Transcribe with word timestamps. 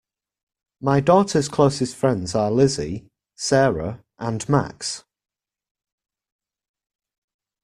My 0.81 0.99
daughter's 0.99 1.47
closest 1.47 1.95
friends 1.95 2.33
are 2.33 2.49
Lizzie, 2.49 3.05
Sarah 3.35 4.03
and 4.17 4.49
Max. 4.49 5.03